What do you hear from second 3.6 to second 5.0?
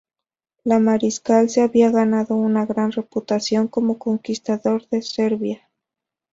como conquistador